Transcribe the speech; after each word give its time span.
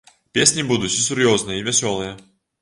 Песні 0.37 0.63
будуць 0.71 0.89
і 1.01 1.05
сур'ёзныя, 1.09 1.61
і 1.61 1.67
вясёлыя. 1.69 2.11